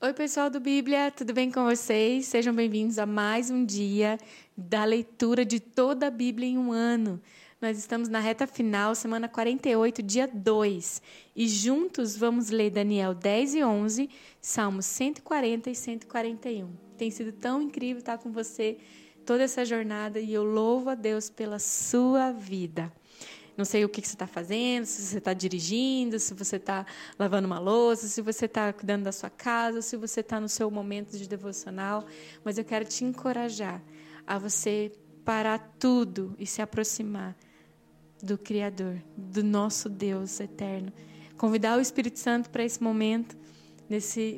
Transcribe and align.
Oi, 0.00 0.12
pessoal 0.12 0.48
do 0.48 0.60
Bíblia, 0.60 1.10
tudo 1.10 1.34
bem 1.34 1.50
com 1.50 1.64
vocês? 1.64 2.26
Sejam 2.26 2.54
bem-vindos 2.54 3.00
a 3.00 3.04
mais 3.04 3.50
um 3.50 3.64
dia 3.64 4.16
da 4.56 4.84
leitura 4.84 5.44
de 5.44 5.58
toda 5.58 6.06
a 6.06 6.10
Bíblia 6.10 6.46
em 6.46 6.56
um 6.56 6.70
ano. 6.70 7.20
Nós 7.60 7.76
estamos 7.76 8.08
na 8.08 8.20
reta 8.20 8.46
final, 8.46 8.94
semana 8.94 9.28
48, 9.28 10.00
dia 10.00 10.30
2. 10.32 11.02
E 11.34 11.48
juntos 11.48 12.16
vamos 12.16 12.48
ler 12.48 12.70
Daniel 12.70 13.12
10 13.12 13.56
e 13.56 13.64
11, 13.64 14.08
Salmos 14.40 14.86
140 14.86 15.68
e 15.68 15.74
141. 15.74 16.70
Tem 16.96 17.10
sido 17.10 17.32
tão 17.32 17.60
incrível 17.60 17.98
estar 17.98 18.18
com 18.18 18.30
você 18.30 18.78
toda 19.26 19.42
essa 19.42 19.64
jornada 19.64 20.20
e 20.20 20.32
eu 20.32 20.44
louvo 20.44 20.90
a 20.90 20.94
Deus 20.94 21.28
pela 21.28 21.58
sua 21.58 22.30
vida. 22.30 22.92
Não 23.58 23.64
sei 23.64 23.84
o 23.84 23.88
que 23.88 24.00
você 24.00 24.14
está 24.14 24.28
fazendo, 24.28 24.84
se 24.84 25.02
você 25.02 25.18
está 25.18 25.34
dirigindo, 25.34 26.16
se 26.20 26.32
você 26.32 26.56
está 26.56 26.86
lavando 27.18 27.48
uma 27.48 27.58
louça, 27.58 28.06
se 28.06 28.22
você 28.22 28.44
está 28.44 28.72
cuidando 28.72 29.02
da 29.02 29.10
sua 29.10 29.28
casa, 29.28 29.82
se 29.82 29.96
você 29.96 30.20
está 30.20 30.38
no 30.38 30.48
seu 30.48 30.70
momento 30.70 31.18
de 31.18 31.28
devocional. 31.28 32.06
Mas 32.44 32.56
eu 32.56 32.64
quero 32.64 32.84
te 32.84 33.04
encorajar 33.04 33.82
a 34.24 34.38
você 34.38 34.92
parar 35.24 35.58
tudo 35.76 36.36
e 36.38 36.46
se 36.46 36.62
aproximar 36.62 37.36
do 38.22 38.38
Criador, 38.38 39.02
do 39.16 39.42
nosso 39.42 39.88
Deus 39.88 40.38
eterno. 40.38 40.92
Convidar 41.36 41.78
o 41.78 41.80
Espírito 41.80 42.20
Santo 42.20 42.50
para 42.50 42.64
esse 42.64 42.80
momento, 42.80 43.36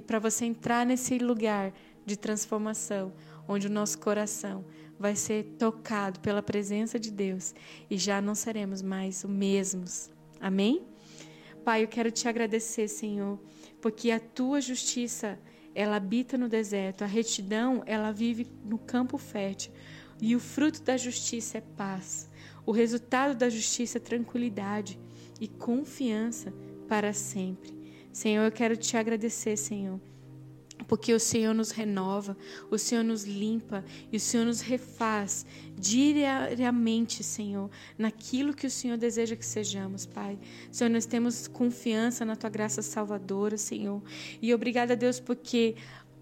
para 0.07 0.19
você 0.19 0.47
entrar 0.47 0.87
nesse 0.87 1.19
lugar 1.19 1.75
de 2.07 2.17
transformação, 2.17 3.13
onde 3.47 3.67
o 3.67 3.71
nosso 3.71 3.99
coração 3.99 4.65
vai 5.01 5.17
ser 5.17 5.45
tocado 5.59 6.21
pela 6.21 6.43
presença 6.43 6.99
de 6.99 7.11
Deus 7.11 7.55
e 7.89 7.97
já 7.97 8.21
não 8.21 8.35
seremos 8.35 8.83
mais 8.83 9.25
os 9.25 9.31
mesmos. 9.31 10.11
Amém? 10.39 10.87
Pai, 11.65 11.83
eu 11.83 11.89
quero 11.89 12.11
te 12.11 12.29
agradecer, 12.29 12.87
Senhor, 12.87 13.41
porque 13.81 14.11
a 14.11 14.21
tua 14.21 14.61
justiça, 14.61 15.39
ela 15.75 15.97
habita 15.97 16.37
no 16.37 16.51
deserto, 16.51 17.03
a 17.03 17.07
retidão, 17.07 17.83
ela 17.87 18.13
vive 18.13 18.47
no 18.63 18.77
campo 18.77 19.17
fértil, 19.17 19.73
e 20.21 20.37
o 20.37 20.41
fruto 20.41 20.83
da 20.83 20.99
justiça 20.99 21.57
é 21.59 21.63
paz. 21.63 22.31
O 22.67 22.73
resultado 22.73 23.35
da 23.35 23.49
justiça 23.49 23.97
é 23.97 24.01
tranquilidade 24.01 25.01
e 25.41 25.49
confiança 25.49 26.53
para 26.87 27.15
sempre. 27.15 27.75
Senhor, 28.13 28.45
eu 28.45 28.53
quero 28.53 28.77
te 28.77 28.99
agradecer, 28.99 29.57
Senhor, 29.57 29.99
porque 30.91 31.15
o 31.15 31.21
Senhor 31.21 31.55
nos 31.55 31.71
renova, 31.71 32.37
o 32.69 32.77
Senhor 32.77 33.05
nos 33.05 33.23
limpa 33.23 33.85
e 34.11 34.17
o 34.17 34.21
Senhor 34.21 34.45
nos 34.45 34.61
refaz 34.61 35.47
diariamente, 35.79 37.23
Senhor, 37.23 37.71
naquilo 37.97 38.53
que 38.53 38.67
o 38.67 38.71
Senhor 38.71 38.99
deseja 38.99 39.37
que 39.37 39.47
sejamos, 39.47 40.05
Pai. 40.05 40.37
Senhor, 40.69 40.91
nós 40.91 41.07
temos 41.07 41.47
confiança 41.47 42.25
na 42.25 42.35
tua 42.35 42.51
graça 42.51 42.83
salvadora, 42.83 43.57
Senhor. 43.57 44.03
E 44.43 44.53
obrigada, 44.53 44.97
Deus, 44.97 45.21
porque 45.21 45.77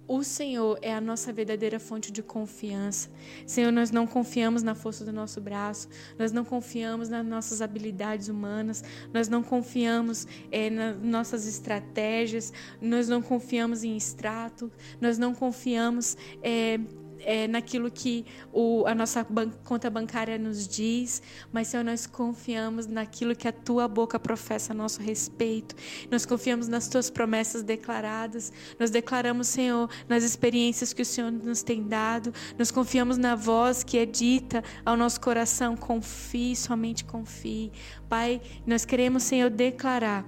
o 0.08 0.24
Senhor 0.24 0.78
é 0.80 0.94
a 0.94 1.00
nossa 1.00 1.30
verdadeira 1.32 1.78
fonte 1.78 2.10
de 2.10 2.22
confiança. 2.22 3.10
Senhor, 3.46 3.70
nós 3.70 3.90
não 3.90 4.06
confiamos 4.06 4.62
na 4.62 4.74
força 4.74 5.04
do 5.04 5.12
nosso 5.12 5.38
braço, 5.38 5.86
nós 6.18 6.32
não 6.32 6.46
confiamos 6.46 7.10
nas 7.10 7.24
nossas 7.24 7.60
habilidades 7.60 8.28
humanas, 8.28 8.82
nós 9.12 9.28
não 9.28 9.42
confiamos 9.42 10.26
é, 10.50 10.70
nas 10.70 10.96
nossas 11.02 11.46
estratégias, 11.46 12.52
nós 12.80 13.06
não 13.06 13.20
confiamos 13.20 13.84
em 13.84 13.96
extrato, 13.96 14.72
nós 14.98 15.18
não 15.18 15.34
confiamos. 15.34 16.16
É, 16.42 16.80
é, 17.20 17.48
naquilo 17.48 17.90
que 17.90 18.24
o, 18.52 18.86
a 18.86 18.94
nossa 18.94 19.24
ban 19.24 19.50
conta 19.64 19.90
bancária 19.90 20.38
nos 20.38 20.66
diz, 20.66 21.22
mas, 21.52 21.68
Senhor, 21.68 21.82
nós 21.82 22.06
confiamos 22.06 22.86
naquilo 22.86 23.34
que 23.34 23.48
a 23.48 23.52
tua 23.52 23.86
boca 23.88 24.18
professa 24.18 24.72
a 24.72 24.74
nosso 24.74 25.00
respeito. 25.00 25.74
Nós 26.10 26.24
confiamos 26.24 26.68
nas 26.68 26.88
tuas 26.88 27.10
promessas 27.10 27.62
declaradas. 27.62 28.52
Nós 28.78 28.90
declaramos, 28.90 29.48
Senhor, 29.48 29.88
nas 30.08 30.22
experiências 30.22 30.92
que 30.92 31.02
o 31.02 31.06
Senhor 31.06 31.30
nos 31.30 31.62
tem 31.62 31.86
dado. 31.86 32.32
Nós 32.58 32.70
confiamos 32.70 33.16
na 33.18 33.34
voz 33.34 33.82
que 33.82 33.98
é 33.98 34.06
dita 34.06 34.62
ao 34.84 34.96
nosso 34.96 35.20
coração. 35.20 35.76
Confie, 35.76 36.56
somente 36.56 37.04
confie. 37.04 37.72
Pai, 38.08 38.40
nós 38.66 38.84
queremos, 38.84 39.22
Senhor, 39.22 39.50
declarar 39.50 40.24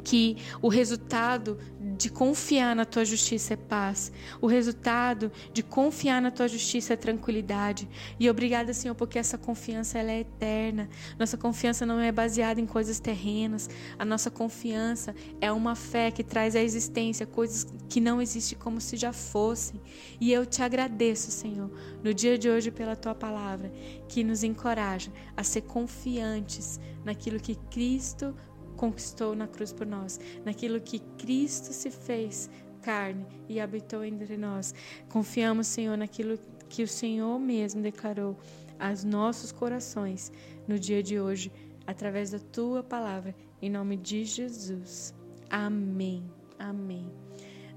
que 0.00 0.36
o 0.60 0.68
resultado 0.68 1.58
de 1.96 2.08
confiar 2.10 2.74
na 2.74 2.84
tua 2.84 3.04
justiça 3.04 3.54
é 3.54 3.56
paz. 3.56 4.10
O 4.40 4.46
resultado 4.46 5.30
de 5.52 5.62
confiar 5.62 6.20
na 6.22 6.30
tua 6.30 6.48
justiça 6.48 6.94
é 6.94 6.96
tranquilidade. 6.96 7.88
E 8.18 8.28
obrigada, 8.28 8.72
Senhor, 8.72 8.94
porque 8.94 9.18
essa 9.18 9.36
confiança 9.36 9.98
ela 9.98 10.10
é 10.10 10.20
eterna. 10.20 10.88
Nossa 11.18 11.36
confiança 11.36 11.84
não 11.84 12.00
é 12.00 12.10
baseada 12.10 12.60
em 12.60 12.66
coisas 12.66 12.98
terrenas. 13.00 13.68
A 13.98 14.04
nossa 14.04 14.30
confiança 14.30 15.14
é 15.40 15.52
uma 15.52 15.74
fé 15.74 16.10
que 16.10 16.24
traz 16.24 16.56
à 16.56 16.60
existência 16.60 17.26
coisas 17.26 17.66
que 17.88 18.00
não 18.00 18.20
existem 18.20 18.58
como 18.58 18.80
se 18.80 18.96
já 18.96 19.12
fossem. 19.12 19.80
E 20.20 20.32
eu 20.32 20.46
te 20.46 20.62
agradeço, 20.62 21.30
Senhor, 21.30 21.70
no 22.02 22.14
dia 22.14 22.38
de 22.38 22.48
hoje 22.48 22.70
pela 22.70 22.96
tua 22.96 23.14
palavra, 23.14 23.70
que 24.08 24.24
nos 24.24 24.42
encoraja 24.42 25.12
a 25.36 25.42
ser 25.42 25.62
confiantes 25.62 26.80
naquilo 27.04 27.40
que 27.40 27.54
Cristo 27.70 28.34
conquistou 28.80 29.36
na 29.36 29.46
cruz 29.46 29.74
por 29.74 29.86
nós, 29.86 30.18
naquilo 30.42 30.80
que 30.80 31.00
Cristo 31.18 31.70
se 31.70 31.90
fez 31.90 32.48
carne 32.80 33.26
e 33.46 33.60
habitou 33.60 34.02
entre 34.02 34.38
nós. 34.38 34.74
Confiamos, 35.10 35.66
Senhor, 35.66 35.98
naquilo 35.98 36.38
que 36.66 36.82
o 36.82 36.88
Senhor 36.88 37.38
mesmo 37.38 37.82
declarou 37.82 38.38
aos 38.78 39.04
nossos 39.04 39.52
corações 39.52 40.32
no 40.66 40.78
dia 40.78 41.02
de 41.02 41.20
hoje, 41.20 41.52
através 41.86 42.30
da 42.30 42.38
tua 42.38 42.82
palavra, 42.82 43.34
em 43.60 43.68
nome 43.68 43.98
de 43.98 44.24
Jesus. 44.24 45.14
Amém. 45.50 46.24
Amém. 46.58 47.12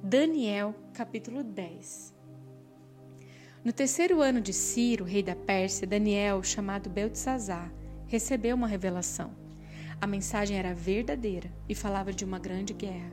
Daniel, 0.02 0.74
capítulo 0.94 1.44
10. 1.44 2.14
No 3.62 3.74
terceiro 3.74 4.22
ano 4.22 4.40
de 4.40 4.54
Ciro, 4.54 5.04
rei 5.04 5.22
da 5.22 5.36
Pérsia, 5.36 5.86
Daniel, 5.86 6.42
chamado 6.44 6.90
Beltesazar, 6.90 7.74
recebeu 8.08 8.56
uma 8.56 8.68
revelação. 8.68 9.43
A 10.04 10.06
mensagem 10.06 10.58
era 10.58 10.74
verdadeira 10.74 11.50
e 11.70 11.74
falava 11.74 12.12
de 12.12 12.26
uma 12.26 12.38
grande 12.38 12.74
guerra. 12.74 13.10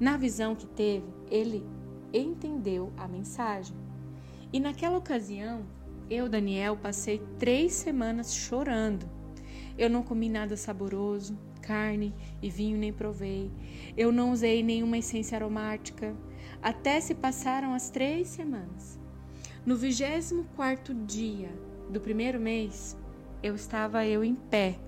Na 0.00 0.16
visão 0.16 0.56
que 0.56 0.66
teve, 0.66 1.06
ele 1.30 1.64
entendeu 2.12 2.92
a 2.96 3.06
mensagem. 3.06 3.76
E 4.52 4.58
naquela 4.58 4.98
ocasião, 4.98 5.64
eu, 6.10 6.28
Daniel, 6.28 6.76
passei 6.76 7.22
três 7.38 7.74
semanas 7.74 8.34
chorando. 8.34 9.08
Eu 9.78 9.88
não 9.88 10.02
comi 10.02 10.28
nada 10.28 10.56
saboroso, 10.56 11.38
carne 11.62 12.12
e 12.42 12.50
vinho 12.50 12.76
nem 12.78 12.92
provei. 12.92 13.48
Eu 13.96 14.10
não 14.10 14.32
usei 14.32 14.60
nenhuma 14.60 14.98
essência 14.98 15.38
aromática. 15.38 16.16
Até 16.60 17.00
se 17.00 17.14
passaram 17.14 17.74
as 17.74 17.90
três 17.90 18.26
semanas. 18.26 18.98
No 19.64 19.76
vigésimo 19.76 20.44
quarto 20.56 20.92
dia 20.92 21.52
do 21.88 22.00
primeiro 22.00 22.40
mês, 22.40 22.98
eu 23.40 23.54
estava 23.54 24.04
eu 24.04 24.24
em 24.24 24.34
pé 24.34 24.80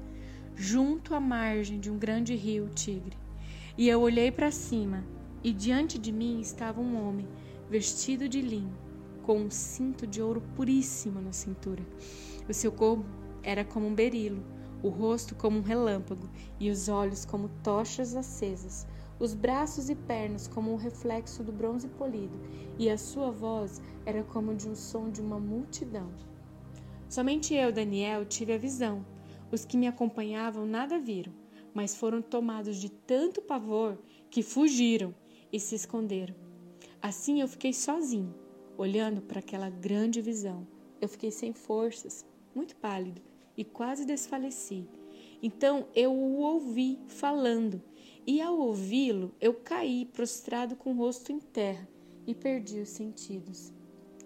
junto 0.56 1.15
à 1.15 1.21
margem 1.21 1.78
de 1.78 1.91
um 1.91 1.99
grande 1.99 2.34
rio 2.34 2.71
Tigre. 2.71 3.17
E 3.77 3.89
eu 3.89 4.00
olhei 4.00 4.33
para 4.33 4.50
cima, 4.50 5.05
e 5.44 5.53
diante 5.53 5.99
de 5.99 6.11
mim 6.11 6.41
estava 6.41 6.81
um 6.81 7.06
homem, 7.06 7.28
vestido 7.69 8.27
de 8.27 8.41
linho, 8.41 8.75
com 9.22 9.39
um 9.39 9.50
cinto 9.50 10.06
de 10.06 10.22
ouro 10.22 10.43
puríssimo 10.56 11.21
na 11.21 11.33
cintura. 11.33 11.83
O 12.49 12.55
seu 12.55 12.72
corpo 12.72 13.05
era 13.43 13.66
como 13.66 13.87
um 13.87 13.95
berilo, 13.95 14.43
o 14.83 14.89
rosto 14.89 15.34
como 15.34 15.59
um 15.59 15.62
relâmpago, 15.62 16.27
e 16.59 16.71
os 16.71 16.89
olhos 16.89 17.27
como 17.27 17.50
tochas 17.62 18.16
acesas, 18.16 18.87
os 19.21 19.34
braços 19.34 19.91
e 19.91 19.95
pernas 19.95 20.49
como 20.49 20.72
um 20.72 20.77
reflexo 20.77 21.45
do 21.45 21.53
bronze 21.53 21.87
polido, 21.87 22.41
e 22.78 22.89
a 22.89 22.97
sua 22.97 23.31
voz 23.31 23.83
era 24.06 24.22
como 24.22 24.55
de 24.55 24.66
um 24.69 24.75
som 24.75 25.11
de 25.11 25.21
uma 25.21 25.39
multidão. 25.39 26.09
Somente 27.11 27.55
eu, 27.55 27.71
Daniel, 27.71 28.25
tive 28.25 28.55
a 28.55 28.59
visão 28.59 29.05
os 29.51 29.65
que 29.65 29.77
me 29.77 29.87
acompanhavam 29.87 30.67
nada 30.67 30.99
viram, 30.99 31.33
mas 31.73 31.95
foram 31.95 32.23
tomados 32.23 32.77
de 32.77 32.91
tanto 32.91 33.43
pavor 33.43 33.99
que 34.31 34.43
fugiram 34.43 35.15
e 35.53 35.61
se 35.61 35.75
esconderam. 35.75 36.34
Assim 37.01 37.41
eu 37.41 37.48
fiquei 37.48 37.72
sozinho, 37.72 38.34
olhando 38.77 39.22
para 39.22 39.41
aquela 39.41 39.71
grande 39.71 40.21
visão. 40.21 40.66
Eu 41.01 41.09
fiquei 41.09 41.31
sem 41.31 41.53
forças, 41.53 42.27
muito 42.54 42.75
pálido 42.77 43.21
e 43.57 43.65
quase 43.65 44.04
desfaleci. 44.04 44.89
Então 45.43 45.87
eu 45.95 46.13
o 46.13 46.39
ouvi 46.39 46.98
falando, 47.07 47.83
e 48.27 48.41
ao 48.41 48.59
ouvi-lo 48.59 49.34
eu 49.41 49.54
caí 49.54 50.07
prostrado 50.07 50.75
com 50.75 50.93
o 50.93 50.97
rosto 50.97 51.31
em 51.31 51.39
terra 51.39 51.89
e 52.27 52.34
perdi 52.34 52.81
os 52.81 52.89
sentidos. 52.89 53.72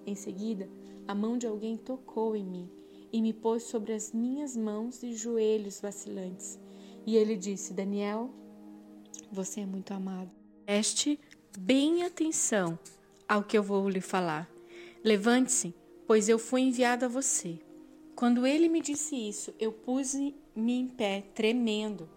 Em 0.07 0.15
seguida, 0.15 0.71
a 1.07 1.15
mão 1.15 1.37
de 1.37 1.47
alguém 1.47 1.77
tocou 1.77 2.35
em 2.35 2.45
mim 2.45 2.80
e 3.13 3.21
me 3.21 3.33
pôs 3.33 3.65
sobre 3.65 3.93
as 3.93 4.13
minhas 4.13 4.57
mãos 4.57 5.03
e 5.03 5.15
joelhos 5.15 5.81
vacilantes. 5.81 6.59
E 7.07 7.17
ele 7.17 7.37
disse: 7.37 7.73
Daniel, 7.73 8.31
você 9.31 9.61
é 9.61 9.67
muito 9.67 9.93
amado. 9.93 10.31
Preste 10.65 11.19
bem 11.59 12.05
atenção 12.05 12.79
ao 13.29 13.43
que 13.43 13.57
eu 13.57 13.63
vou 13.63 13.89
lhe 13.89 14.01
falar. 14.01 14.51
Levante-se, 15.03 15.75
pois 16.07 16.29
eu 16.29 16.39
fui 16.39 16.63
enviado 16.63 17.05
a 17.05 17.09
você. 17.09 17.59
Quando 18.15 18.47
ele 18.47 18.69
me 18.69 18.81
disse 18.81 19.17
isso, 19.17 19.55
eu 19.59 19.73
pus-me 19.73 20.35
em 20.57 20.87
pé, 20.87 21.23
tremendo. 21.35 22.09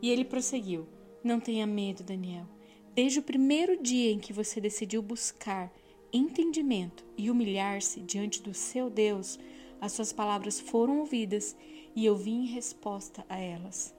E 0.00 0.10
ele 0.10 0.24
prosseguiu: 0.24 0.86
Não 1.22 1.38
tenha 1.38 1.66
medo, 1.66 2.02
Daniel. 2.02 2.46
Desde 2.94 3.18
o 3.18 3.22
primeiro 3.22 3.80
dia 3.80 4.10
em 4.10 4.18
que 4.18 4.32
você 4.32 4.60
decidiu 4.60 5.02
buscar 5.02 5.72
entendimento 6.12 7.04
e 7.16 7.30
humilhar-se 7.30 8.00
diante 8.00 8.42
do 8.42 8.52
seu 8.52 8.90
Deus, 8.90 9.38
as 9.82 9.90
suas 9.90 10.12
palavras 10.12 10.60
foram 10.60 11.00
ouvidas 11.00 11.56
e 11.96 12.06
eu 12.06 12.14
vim 12.14 12.44
em 12.44 12.46
resposta 12.46 13.26
a 13.28 13.36
elas. 13.36 13.92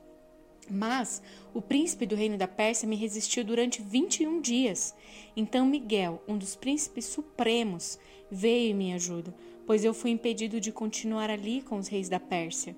Mas 0.71 1.21
o 1.53 1.61
príncipe 1.61 2.05
do 2.05 2.15
reino 2.15 2.37
da 2.37 2.47
Pérsia 2.47 2.87
me 2.87 2.95
resistiu 2.95 3.43
durante 3.43 3.81
21 3.81 4.39
dias. 4.39 4.95
Então 5.35 5.65
Miguel, 5.65 6.23
um 6.25 6.37
dos 6.37 6.55
príncipes 6.55 7.03
supremos, 7.03 7.99
veio 8.31 8.71
em 8.71 8.73
minha 8.73 8.95
ajuda, 8.95 9.35
pois 9.67 9.83
eu 9.83 9.93
fui 9.93 10.11
impedido 10.11 10.57
de 10.57 10.71
continuar 10.71 11.29
ali 11.29 11.61
com 11.61 11.77
os 11.77 11.89
reis 11.89 12.07
da 12.07 12.19
Pérsia. 12.19 12.77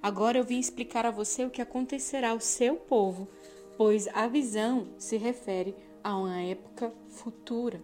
Agora 0.00 0.38
eu 0.38 0.44
vim 0.44 0.60
explicar 0.60 1.04
a 1.04 1.10
você 1.10 1.44
o 1.44 1.50
que 1.50 1.60
acontecerá 1.60 2.30
ao 2.30 2.40
seu 2.40 2.76
povo, 2.76 3.26
pois 3.76 4.06
a 4.14 4.28
visão 4.28 4.86
se 4.96 5.16
refere 5.16 5.74
a 6.04 6.16
uma 6.16 6.40
época 6.40 6.94
futura. 7.08 7.82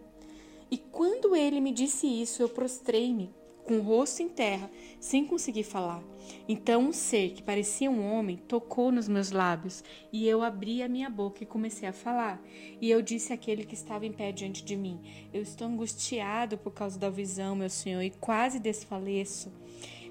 E 0.70 0.78
quando 0.78 1.34
ele 1.34 1.60
me 1.60 1.72
disse 1.72 2.06
isso, 2.06 2.40
eu 2.40 2.48
prostrei-me 2.48 3.34
com 3.64 3.78
o 3.78 3.82
rosto 3.82 4.22
em 4.22 4.28
terra, 4.28 4.70
sem 4.98 5.26
conseguir 5.26 5.64
falar. 5.64 6.02
Então 6.48 6.82
um 6.82 6.92
ser 6.92 7.30
que 7.30 7.42
parecia 7.42 7.90
um 7.90 8.12
homem 8.12 8.36
tocou 8.36 8.92
nos 8.92 9.08
meus 9.08 9.30
lábios, 9.30 9.82
e 10.12 10.26
eu 10.26 10.42
abri 10.42 10.82
a 10.82 10.88
minha 10.88 11.10
boca 11.10 11.42
e 11.42 11.46
comecei 11.46 11.88
a 11.88 11.92
falar. 11.92 12.42
E 12.80 12.90
eu 12.90 13.02
disse 13.02 13.32
àquele 13.32 13.64
que 13.64 13.74
estava 13.74 14.06
em 14.06 14.12
pé 14.12 14.32
diante 14.32 14.64
de 14.64 14.76
mim: 14.76 15.00
Eu 15.32 15.42
estou 15.42 15.66
angustiado 15.66 16.58
por 16.58 16.72
causa 16.72 16.98
da 16.98 17.10
visão, 17.10 17.56
meu 17.56 17.70
senhor, 17.70 18.02
e 18.02 18.10
quase 18.10 18.58
desfaleço. 18.58 19.52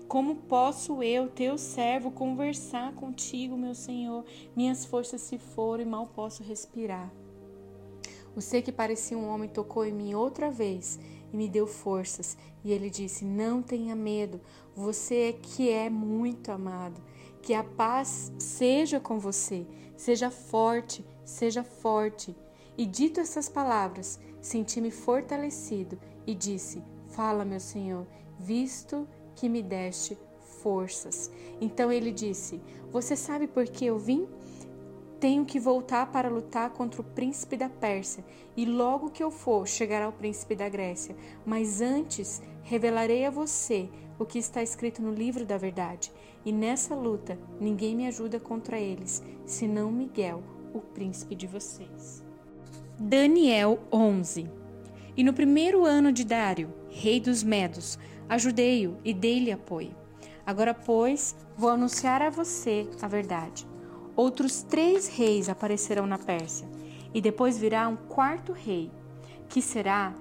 Como 0.08 0.38
posso 0.38 1.04
eu, 1.04 1.30
teu 1.30 1.56
servo, 1.56 2.10
conversar 2.10 2.94
contigo, 2.96 3.56
meu 3.56 3.76
senhor? 3.76 4.26
Minhas 4.56 4.84
forças 4.84 5.22
se 5.22 5.38
foram 5.38 5.84
e 5.84 5.86
mal 5.86 6.08
posso 6.08 6.42
respirar. 6.42 7.14
O 8.36 8.42
ser 8.42 8.64
que 8.64 8.72
parecia 8.72 9.18
um 9.18 9.30
homem 9.30 9.48
tocou 9.48 9.86
em 9.86 9.94
mim 9.94 10.14
outra 10.16 10.50
vez 10.50 11.00
e 11.32 11.38
me 11.38 11.48
deu 11.50 11.68
forças. 11.68 12.38
E 12.64 12.72
ele 12.72 12.90
disse: 12.90 13.26
Não 13.26 13.62
tenha 13.62 13.96
medo, 13.96 14.40
você 14.76 15.16
é 15.16 15.34
que 15.34 15.70
é 15.70 15.90
muito 15.90 16.52
amado. 16.52 17.02
Que 17.42 17.54
a 17.54 17.64
paz 17.64 18.32
seja 18.38 19.00
com 19.00 19.20
você, 19.20 19.66
seja 19.96 20.30
forte, 20.30 21.06
seja 21.24 21.64
forte. 21.64 22.36
E 22.78 22.86
dito 22.86 23.20
essas 23.20 23.50
palavras, 23.50 24.20
senti-me 24.42 24.92
fortalecido 24.92 26.00
e 26.26 26.34
disse: 26.34 26.84
Fala, 27.10 27.44
meu 27.44 27.60
Senhor, 27.60 28.06
visto 28.40 29.08
que 29.36 29.50
me 29.50 29.62
deste 29.62 30.18
forças. 30.62 31.32
Então 31.60 31.92
ele 31.92 32.12
disse: 32.12 32.62
Você 32.92 33.16
sabe 33.16 33.48
por 33.48 33.66
que 33.66 33.86
eu 33.86 33.98
vim? 33.98 34.28
Tenho 35.20 35.44
que 35.44 35.60
voltar 35.60 36.06
para 36.12 36.30
lutar 36.30 36.70
contra 36.70 37.02
o 37.02 37.04
príncipe 37.04 37.58
da 37.58 37.68
Pérsia, 37.68 38.24
e 38.56 38.66
logo 38.66 39.10
que 39.10 39.22
eu 39.22 39.30
for, 39.30 39.68
chegará 39.68 40.08
o 40.08 40.14
príncipe 40.14 40.56
da 40.56 40.70
Grécia. 40.70 41.14
Mas 41.46 41.82
antes 41.82 42.42
revelarei 42.64 43.26
a 43.26 43.30
você 43.30 43.90
o 44.18 44.26
que 44.26 44.40
está 44.40 44.64
escrito 44.64 45.02
no 45.02 45.14
livro 45.14 45.46
da 45.46 45.58
verdade. 45.58 46.12
E 46.46 46.54
nessa 46.54 46.96
luta 46.96 47.38
ninguém 47.60 47.98
me 47.98 48.08
ajuda 48.08 48.40
contra 48.40 48.80
eles, 48.80 49.22
senão 49.46 49.92
Miguel, 49.92 50.42
o 50.74 50.80
príncipe 50.80 51.36
de 51.36 51.48
vocês. 51.48 52.24
Daniel 52.98 53.80
11 53.92 54.50
E 55.18 55.24
no 55.24 55.34
primeiro 55.34 55.86
ano 55.86 56.14
de 56.14 56.24
Dário, 56.24 56.74
rei 56.90 57.20
dos 57.20 57.44
Medos, 57.44 58.00
ajudei-o 58.30 58.98
e 59.04 59.14
dei-lhe 59.14 59.52
apoio. 59.52 59.96
Agora, 60.46 60.74
pois, 60.74 61.36
vou 61.58 61.70
anunciar 61.70 62.22
a 62.22 62.30
você 62.30 62.88
a 63.02 63.08
verdade. 63.08 63.69
Outros 64.20 64.62
três 64.64 65.08
reis 65.08 65.48
aparecerão 65.48 66.06
na 66.06 66.18
Pérsia, 66.18 66.68
e 67.14 67.22
depois 67.22 67.58
virá 67.58 67.88
um 67.88 67.96
quarto 67.96 68.52
rei, 68.52 68.92
que 69.48 69.62
será 69.62 70.14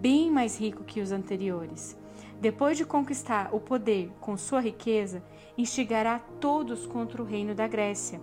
bem 0.00 0.30
mais 0.30 0.58
rico 0.58 0.82
que 0.82 0.98
os 1.02 1.12
anteriores. 1.12 1.94
Depois 2.40 2.78
de 2.78 2.86
conquistar 2.86 3.54
o 3.54 3.60
poder 3.60 4.10
com 4.18 4.34
sua 4.38 4.60
riqueza, 4.60 5.22
instigará 5.58 6.20
todos 6.40 6.86
contra 6.86 7.20
o 7.20 7.24
reino 7.26 7.54
da 7.54 7.68
Grécia. 7.68 8.18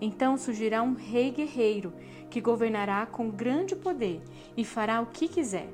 Então 0.00 0.38
surgirá 0.38 0.82
um 0.82 0.94
rei 0.94 1.30
guerreiro 1.30 1.92
que 2.30 2.40
governará 2.40 3.04
com 3.04 3.28
grande 3.28 3.76
poder 3.76 4.22
e 4.56 4.64
fará 4.64 5.02
o 5.02 5.06
que 5.06 5.28
quiser. 5.28 5.68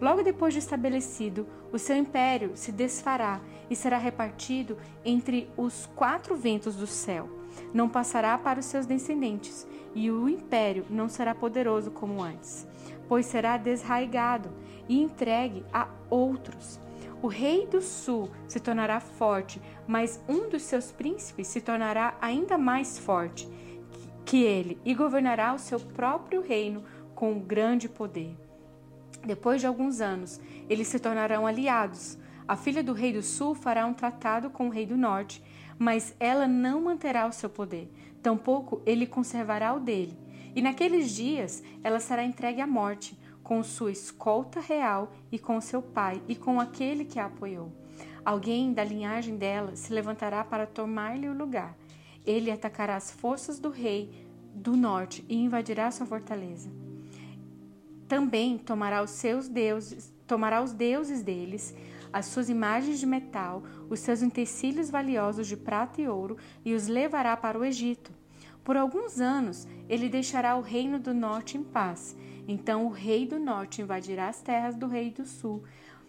Logo 0.00 0.22
depois 0.22 0.54
de 0.54 0.60
estabelecido, 0.60 1.44
o 1.72 1.78
seu 1.78 1.96
império 1.96 2.52
se 2.54 2.70
desfará 2.70 3.40
e 3.68 3.74
será 3.74 3.98
repartido 3.98 4.78
entre 5.04 5.50
os 5.56 5.86
quatro 5.96 6.36
ventos 6.36 6.76
do 6.76 6.86
céu 6.86 7.42
não 7.72 7.88
passará 7.88 8.36
para 8.38 8.60
os 8.60 8.66
seus 8.66 8.86
descendentes, 8.86 9.66
e 9.94 10.10
o 10.10 10.28
império 10.28 10.84
não 10.90 11.08
será 11.08 11.34
poderoso 11.34 11.90
como 11.90 12.22
antes, 12.22 12.66
pois 13.08 13.26
será 13.26 13.56
desraigado 13.56 14.50
e 14.88 15.00
entregue 15.00 15.64
a 15.72 15.88
outros. 16.10 16.80
O 17.22 17.26
rei 17.26 17.66
do 17.66 17.80
sul 17.80 18.30
se 18.46 18.60
tornará 18.60 19.00
forte, 19.00 19.60
mas 19.86 20.22
um 20.28 20.48
dos 20.48 20.62
seus 20.62 20.92
príncipes 20.92 21.46
se 21.46 21.60
tornará 21.60 22.16
ainda 22.20 22.58
mais 22.58 22.98
forte 22.98 23.48
que 24.24 24.42
ele 24.42 24.78
e 24.84 24.94
governará 24.94 25.54
o 25.54 25.58
seu 25.58 25.78
próprio 25.78 26.42
reino 26.42 26.82
com 27.14 27.38
grande 27.38 27.88
poder. 27.88 28.36
Depois 29.24 29.60
de 29.60 29.66
alguns 29.66 30.00
anos, 30.00 30.40
eles 30.68 30.88
se 30.88 30.98
tornarão 30.98 31.46
aliados. 31.46 32.18
A 32.46 32.56
filha 32.56 32.82
do 32.82 32.92
rei 32.92 33.12
do 33.12 33.22
sul 33.22 33.54
fará 33.54 33.86
um 33.86 33.94
tratado 33.94 34.50
com 34.50 34.66
o 34.66 34.70
rei 34.70 34.84
do 34.84 34.96
norte 34.96 35.42
mas 35.78 36.14
ela 36.18 36.46
não 36.46 36.82
manterá 36.82 37.26
o 37.26 37.32
seu 37.32 37.48
poder, 37.50 37.90
tampouco 38.22 38.82
ele 38.86 39.06
conservará 39.06 39.74
o 39.74 39.80
dele. 39.80 40.16
E 40.54 40.62
naqueles 40.62 41.10
dias 41.10 41.62
ela 41.82 42.00
será 42.00 42.24
entregue 42.24 42.60
à 42.60 42.66
morte, 42.66 43.18
com 43.42 43.62
sua 43.62 43.92
escolta 43.92 44.58
real 44.58 45.12
e 45.30 45.38
com 45.38 45.60
seu 45.60 45.82
pai 45.82 46.22
e 46.26 46.34
com 46.34 46.58
aquele 46.58 47.04
que 47.04 47.18
a 47.18 47.26
apoiou. 47.26 47.70
Alguém 48.24 48.72
da 48.72 48.82
linhagem 48.82 49.36
dela 49.36 49.76
se 49.76 49.92
levantará 49.92 50.42
para 50.42 50.66
tomar-lhe 50.66 51.28
o 51.28 51.36
lugar. 51.36 51.76
Ele 52.24 52.50
atacará 52.50 52.96
as 52.96 53.10
forças 53.10 53.58
do 53.58 53.68
rei 53.68 54.26
do 54.54 54.74
norte 54.76 55.22
e 55.28 55.36
invadirá 55.36 55.90
sua 55.90 56.06
fortaleza. 56.06 56.70
Também 58.08 58.56
tomará 58.56 59.02
os 59.02 59.10
seus 59.10 59.46
deuses, 59.46 60.12
tomará 60.26 60.62
os 60.62 60.72
deuses 60.72 61.22
deles, 61.22 61.74
as 62.14 62.26
suas 62.26 62.48
imagens 62.48 63.00
de 63.00 63.06
metal, 63.06 63.64
os 63.90 63.98
seus 63.98 64.22
utensílios 64.22 64.88
valiosos 64.88 65.48
de 65.48 65.56
prata 65.56 66.00
e 66.00 66.06
ouro 66.06 66.36
e 66.64 66.72
os 66.72 66.86
levará 66.86 67.36
para 67.36 67.58
o 67.58 67.64
Egito. 67.64 68.12
Por 68.62 68.76
alguns 68.76 69.20
anos 69.20 69.66
ele 69.88 70.08
deixará 70.08 70.54
o 70.54 70.60
reino 70.60 71.00
do 71.00 71.12
norte 71.12 71.58
em 71.58 71.64
paz. 71.64 72.16
Então 72.46 72.86
o 72.86 72.88
rei 72.88 73.26
do 73.26 73.40
norte 73.40 73.82
invadirá 73.82 74.28
as 74.28 74.40
terras 74.40 74.76
do 74.76 74.86
rei 74.86 75.10
do 75.10 75.26
sul, 75.26 75.64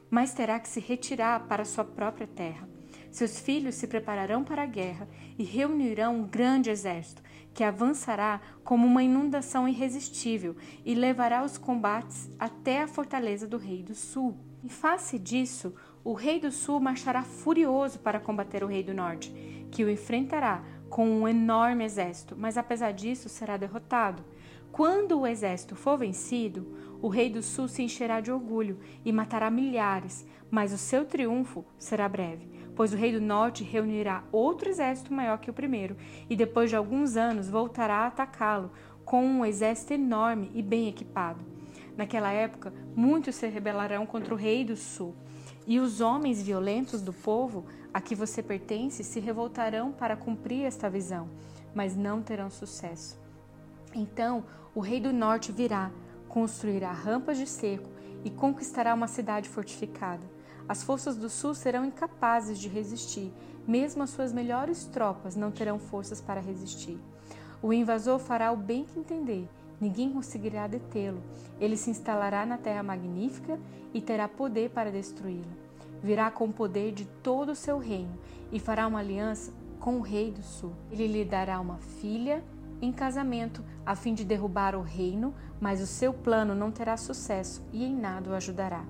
mas 0.08 0.32
terá 0.32 0.60
que 0.60 0.70
se 0.70 0.80
retirar 0.80 1.48
para 1.48 1.66
sua 1.66 1.84
própria 1.84 2.28
terra. 2.28 2.70
Seus 3.10 3.40
filhos 3.40 3.74
se 3.74 3.88
prepararão 3.88 4.44
para 4.44 4.62
a 4.62 4.68
guerra 4.68 5.10
e 5.40 5.44
reunirão 5.44 6.18
um 6.20 6.28
grande 6.28 6.70
exército, 6.70 7.24
que 7.52 7.64
avançará 7.64 8.42
como 8.64 8.86
uma 8.86 9.02
inundação 9.02 9.68
irresistível 9.68 10.56
e 10.86 10.94
levará 10.94 11.44
os 11.44 11.58
combates 11.58 12.30
até 12.38 12.84
a 12.84 12.88
fortaleza 12.88 13.48
do 13.48 13.58
rei 13.58 13.82
do 13.82 13.96
sul. 13.96 14.38
Em 14.66 14.68
face 14.68 15.20
disso, 15.20 15.74
o 16.06 16.14
rei 16.14 16.40
do 16.40 16.52
sul 16.52 16.80
marchará 16.80 17.24
furioso 17.24 17.98
para 17.98 18.20
combater 18.20 18.64
o 18.64 18.68
rei 18.68 18.84
do 18.84 18.94
norte, 18.94 19.32
que 19.72 19.84
o 19.84 19.90
enfrentará 19.90 20.64
com 20.88 21.10
um 21.10 21.28
enorme 21.28 21.84
exército, 21.84 22.36
mas 22.38 22.60
apesar 22.60 22.94
disso 22.94 23.28
será 23.28 23.58
derrotado. 23.58 24.24
Quando 24.72 25.20
o 25.20 25.26
exército 25.26 25.76
for 25.76 25.98
vencido, 25.98 26.78
o 27.02 27.08
rei 27.08 27.28
do 27.28 27.42
sul 27.42 27.68
se 27.68 27.82
encherá 27.82 28.22
de 28.22 28.32
orgulho 28.32 28.78
e 29.04 29.12
matará 29.12 29.50
milhares, 29.50 30.28
mas 30.52 30.72
o 30.72 30.78
seu 30.78 31.06
triunfo 31.06 31.66
será 31.76 32.08
breve, 32.08 32.52
pois 32.76 32.94
o 32.94 32.98
rei 32.98 33.12
do 33.12 33.20
norte 33.20 33.64
reunirá 33.64 34.24
outro 34.32 34.70
exército 34.70 35.12
maior 35.12 35.40
que 35.40 35.50
o 35.50 35.54
primeiro 35.54 35.98
e 36.30 36.36
depois 36.36 36.70
de 36.70 36.76
alguns 36.76 37.18
anos 37.18 37.50
voltará 37.50 38.02
a 38.02 38.08
atacá-lo 38.08 38.72
com 39.04 39.26
um 39.26 39.44
exército 39.44 39.94
enorme 39.94 40.52
e 40.54 40.62
bem 40.62 40.88
equipado. 40.88 41.44
Naquela 41.98 42.32
época, 42.32 42.72
muitos 42.96 43.34
se 43.36 43.48
rebelarão 43.48 44.06
contra 44.06 44.36
o 44.36 44.38
rei 44.38 44.64
do 44.64 44.76
sul 44.76 45.16
e 45.68 45.80
os 45.80 46.02
homens 46.02 46.42
violentos 46.42 47.02
do 47.02 47.12
povo 47.12 47.66
a 47.94 48.00
que 48.00 48.16
você 48.16 48.44
pertence 48.44 49.04
se 49.04 49.20
revoltarão 49.20 49.92
para 49.92 50.16
cumprir 50.16 50.66
esta 50.66 50.90
visão, 50.90 51.30
mas 51.74 51.96
não 51.96 52.22
terão 52.22 52.50
sucesso. 52.50 53.18
Então 53.94 54.44
o 54.74 54.80
rei 54.80 55.00
do 55.00 55.14
norte 55.14 55.52
virá, 55.52 55.92
construirá 56.28 56.92
rampas 56.92 57.38
de 57.38 57.48
cerco 57.48 57.90
e 58.24 58.30
conquistará 58.30 58.94
uma 58.94 59.08
cidade 59.08 59.48
fortificada. 59.48 60.24
As 60.68 60.84
forças 60.84 61.16
do 61.16 61.30
sul 61.30 61.54
serão 61.54 61.86
incapazes 61.86 62.60
de 62.60 62.68
resistir, 62.68 63.32
mesmo 63.68 64.04
as 64.04 64.10
suas 64.10 64.34
melhores 64.34 64.86
tropas 64.86 65.36
não 65.36 65.52
terão 65.52 65.80
forças 65.80 66.20
para 66.20 66.42
resistir. 66.42 67.00
O 67.62 67.72
invasor 67.72 68.20
fará 68.20 68.52
o 68.52 68.58
bem 68.58 68.84
que 68.84 69.00
entender, 69.00 69.48
ninguém 69.80 70.12
conseguirá 70.12 70.68
detê-lo. 70.68 71.22
Ele 71.60 71.78
se 71.78 71.90
instalará 71.90 72.46
na 72.46 72.58
terra 72.58 72.84
magnífica 72.84 73.60
e 73.94 74.02
terá 74.02 74.28
poder 74.28 74.70
para 74.70 74.92
destruí-la. 74.92 75.66
Virá 76.04 76.30
com 76.30 76.46
o 76.46 76.54
poder 76.54 76.92
de 76.92 77.06
todo 77.24 77.52
o 77.52 77.56
seu 77.56 77.78
reino 77.78 78.18
e 78.52 78.60
fará 78.60 78.88
uma 78.88 79.00
aliança 79.00 79.52
com 79.80 79.98
o 79.98 80.02
rei 80.02 80.32
do 80.32 80.44
sul. 80.44 80.74
Ele 80.92 81.08
lhe 81.08 81.26
dará 81.26 81.60
uma 81.60 81.78
filha 81.78 82.44
em 82.82 82.92
casamento, 82.92 83.64
a 83.86 83.96
fim 83.96 84.14
de 84.14 84.26
derrubar 84.26 84.76
o 84.76 84.82
reino, 84.82 85.34
mas 85.62 85.82
o 85.82 85.88
seu 85.88 86.14
plano 86.14 86.54
não 86.54 86.72
terá 86.72 86.98
sucesso 86.98 87.64
e 87.72 87.86
em 87.86 87.96
nada 87.96 88.30
o 88.30 88.34
ajudará. 88.34 88.84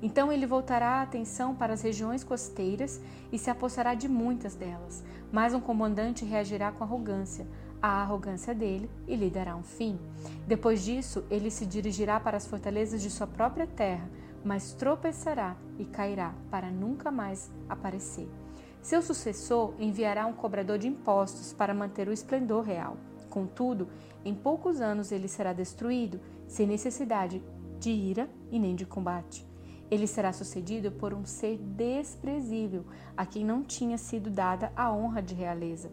Então 0.00 0.32
ele 0.32 0.46
voltará 0.46 0.96
a 0.96 1.02
atenção 1.02 1.54
para 1.54 1.72
as 1.72 1.82
regiões 1.82 2.24
costeiras 2.24 3.00
e 3.32 3.38
se 3.38 3.50
apossará 3.50 3.94
de 3.94 4.08
muitas 4.08 4.54
delas. 4.54 5.02
Mas 5.30 5.54
um 5.54 5.60
comandante 5.60 6.24
reagirá 6.24 6.70
com 6.72 6.84
arrogância 6.84 7.46
à 7.82 8.00
arrogância 8.02 8.54
dele 8.54 8.88
e 9.08 9.16
lhe 9.16 9.28
dará 9.28 9.56
um 9.56 9.62
fim. 9.62 9.98
Depois 10.46 10.84
disso, 10.84 11.24
ele 11.28 11.50
se 11.50 11.66
dirigirá 11.66 12.20
para 12.20 12.36
as 12.36 12.46
fortalezas 12.46 13.02
de 13.02 13.10
sua 13.10 13.26
própria 13.26 13.66
terra, 13.66 14.08
mas 14.44 14.72
tropeçará 14.72 15.56
e 15.78 15.84
cairá 15.84 16.32
para 16.50 16.70
nunca 16.70 17.10
mais 17.10 17.50
aparecer. 17.68 18.28
Seu 18.80 19.02
sucessor 19.02 19.74
enviará 19.78 20.26
um 20.26 20.32
cobrador 20.32 20.78
de 20.78 20.88
impostos 20.88 21.52
para 21.52 21.74
manter 21.74 22.08
o 22.08 22.12
esplendor 22.12 22.62
real. 22.62 22.96
Contudo, 23.28 23.88
em 24.24 24.34
poucos 24.34 24.80
anos 24.80 25.10
ele 25.10 25.28
será 25.28 25.52
destruído, 25.52 26.20
sem 26.46 26.66
necessidade 26.66 27.42
de 27.78 27.90
ira 27.90 28.28
e 28.50 28.58
nem 28.58 28.74
de 28.74 28.84
combate. 28.84 29.46
Ele 29.90 30.06
será 30.06 30.32
sucedido 30.32 30.90
por 30.90 31.12
um 31.12 31.24
ser 31.24 31.58
desprezível, 31.58 32.84
a 33.16 33.26
quem 33.26 33.44
não 33.44 33.62
tinha 33.62 33.98
sido 33.98 34.30
dada 34.30 34.72
a 34.74 34.92
honra 34.92 35.22
de 35.22 35.34
realeza. 35.34 35.90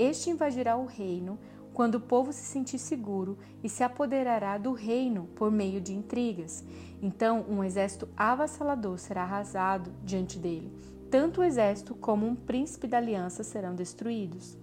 Este 0.00 0.30
invadirá 0.30 0.78
o 0.78 0.86
reino 0.86 1.38
quando 1.74 1.96
o 1.96 2.00
povo 2.00 2.32
se 2.32 2.40
sentir 2.40 2.78
seguro 2.78 3.36
e 3.62 3.68
se 3.68 3.84
apoderará 3.84 4.56
do 4.56 4.72
reino 4.72 5.28
por 5.36 5.50
meio 5.50 5.78
de 5.78 5.92
intrigas. 5.92 6.64
Então, 7.02 7.44
um 7.46 7.62
exército 7.62 8.08
avassalador 8.16 8.96
será 8.96 9.24
arrasado 9.24 9.92
diante 10.02 10.38
dele. 10.38 10.72
Tanto 11.10 11.42
o 11.42 11.44
exército 11.44 11.94
como 11.94 12.26
um 12.26 12.34
príncipe 12.34 12.86
da 12.86 12.96
aliança 12.96 13.44
serão 13.44 13.74
destruídos. 13.74 14.56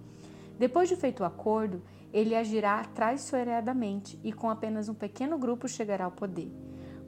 Depois 0.58 0.88
de 0.88 0.96
feito 0.96 1.20
o 1.20 1.26
acordo, 1.26 1.80
ele 2.12 2.34
agirá 2.34 2.82
traiçoeiramente 2.86 4.18
e 4.24 4.32
com 4.32 4.50
apenas 4.50 4.88
um 4.88 4.94
pequeno 4.94 5.38
grupo 5.38 5.68
chegará 5.68 6.06
ao 6.06 6.10
poder. 6.10 6.50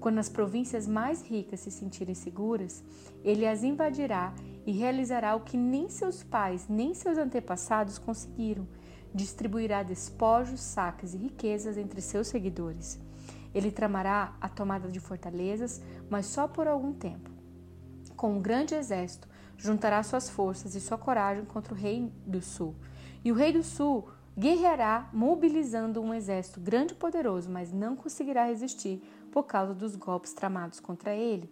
Quando 0.00 0.18
as 0.18 0.30
províncias 0.30 0.88
mais 0.88 1.22
ricas 1.22 1.60
se 1.60 1.70
sentirem 1.70 2.14
seguras, 2.14 2.82
ele 3.22 3.46
as 3.46 3.62
invadirá 3.62 4.32
e 4.66 4.72
realizará 4.72 5.36
o 5.36 5.40
que 5.40 5.58
nem 5.58 5.90
seus 5.90 6.22
pais 6.22 6.66
nem 6.68 6.94
seus 6.94 7.18
antepassados 7.18 7.98
conseguiram: 7.98 8.66
distribuirá 9.14 9.82
despojos, 9.82 10.60
saques 10.60 11.12
e 11.12 11.18
riquezas 11.18 11.76
entre 11.76 12.00
seus 12.00 12.28
seguidores. 12.28 12.98
Ele 13.54 13.70
tramará 13.70 14.34
a 14.40 14.48
tomada 14.48 14.88
de 14.88 15.00
fortalezas, 15.00 15.82
mas 16.08 16.26
só 16.26 16.48
por 16.48 16.66
algum 16.66 16.94
tempo. 16.94 17.30
Com 18.16 18.34
um 18.34 18.40
grande 18.40 18.74
exército, 18.74 19.28
juntará 19.58 20.02
suas 20.02 20.30
forças 20.30 20.74
e 20.74 20.80
sua 20.80 20.96
coragem 20.96 21.44
contra 21.44 21.74
o 21.74 21.76
rei 21.76 22.10
do 22.26 22.40
sul. 22.40 22.74
E 23.22 23.30
o 23.30 23.34
rei 23.34 23.52
do 23.52 23.62
sul 23.62 24.08
guerreará 24.38 25.10
mobilizando 25.12 26.00
um 26.00 26.14
exército 26.14 26.60
grande 26.60 26.94
e 26.94 26.96
poderoso, 26.96 27.50
mas 27.50 27.72
não 27.72 27.96
conseguirá 27.96 28.44
resistir 28.44 29.02
por 29.30 29.44
causa 29.44 29.74
dos 29.74 29.96
golpes 29.96 30.32
tramados 30.32 30.80
contra 30.80 31.14
ele. 31.14 31.50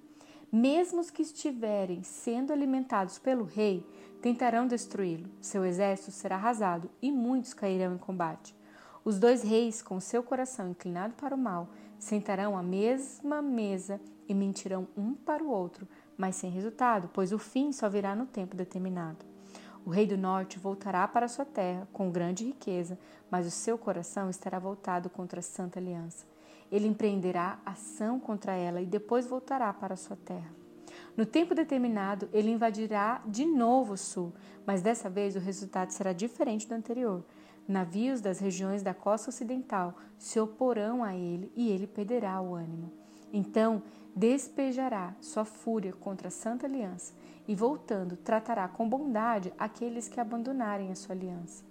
Mesmo 0.50 1.00
os 1.00 1.10
que 1.10 1.22
estiverem 1.22 2.02
sendo 2.02 2.52
alimentados 2.52 3.18
pelo 3.18 3.44
rei 3.44 3.86
tentarão 4.22 4.66
destruí-lo. 4.66 5.28
Seu 5.40 5.64
exército 5.64 6.10
será 6.10 6.36
arrasado 6.36 6.90
e 7.02 7.12
muitos 7.12 7.52
cairão 7.52 7.94
em 7.94 7.98
combate. 7.98 8.56
Os 9.04 9.18
dois 9.18 9.42
reis, 9.42 9.80
com 9.80 10.00
seu 10.00 10.22
coração 10.22 10.70
inclinado 10.70 11.14
para 11.14 11.34
o 11.34 11.38
mal, 11.38 11.68
sentarão 11.98 12.56
à 12.56 12.62
mesma 12.62 13.40
mesa 13.40 14.00
e 14.28 14.34
mentirão 14.34 14.86
um 14.96 15.14
para 15.14 15.42
o 15.42 15.50
outro, 15.50 15.88
mas 16.16 16.36
sem 16.36 16.50
resultado, 16.50 17.08
pois 17.12 17.32
o 17.32 17.38
fim 17.38 17.72
só 17.72 17.88
virá 17.88 18.14
no 18.14 18.26
tempo 18.26 18.56
determinado. 18.56 19.24
O 19.84 19.90
rei 19.90 20.06
do 20.06 20.18
norte 20.18 20.58
voltará 20.58 21.08
para 21.08 21.28
sua 21.28 21.46
terra 21.46 21.88
com 21.92 22.10
grande 22.10 22.44
riqueza, 22.44 22.98
mas 23.30 23.46
o 23.46 23.50
seu 23.50 23.78
coração 23.78 24.28
estará 24.28 24.58
voltado 24.58 25.08
contra 25.08 25.40
a 25.40 25.42
Santa 25.42 25.78
Aliança. 25.78 26.26
Ele 26.70 26.86
empreenderá 26.86 27.58
ação 27.64 28.20
contra 28.20 28.52
ela 28.52 28.80
e 28.80 28.86
depois 28.86 29.26
voltará 29.26 29.72
para 29.72 29.96
sua 29.96 30.16
terra. 30.16 30.58
No 31.16 31.26
tempo 31.26 31.54
determinado, 31.54 32.28
ele 32.32 32.50
invadirá 32.50 33.20
de 33.26 33.44
novo 33.44 33.94
o 33.94 33.98
sul, 33.98 34.32
mas 34.64 34.82
dessa 34.82 35.10
vez 35.10 35.34
o 35.34 35.40
resultado 35.40 35.90
será 35.90 36.12
diferente 36.12 36.68
do 36.68 36.74
anterior. 36.74 37.24
Navios 37.66 38.20
das 38.20 38.38
regiões 38.38 38.82
da 38.82 38.94
costa 38.94 39.30
ocidental 39.30 39.96
se 40.16 40.38
oporão 40.38 41.02
a 41.02 41.14
ele 41.14 41.52
e 41.56 41.70
ele 41.70 41.86
perderá 41.86 42.40
o 42.40 42.54
ânimo. 42.54 42.92
Então 43.32 43.82
despejará 44.14 45.14
sua 45.20 45.44
fúria 45.44 45.92
contra 45.92 46.28
a 46.28 46.30
Santa 46.30 46.66
Aliança 46.66 47.12
e, 47.46 47.54
voltando, 47.54 48.16
tratará 48.16 48.66
com 48.68 48.88
bondade 48.88 49.52
aqueles 49.58 50.08
que 50.08 50.20
abandonarem 50.20 50.90
a 50.90 50.94
sua 50.94 51.14
aliança. 51.14 51.62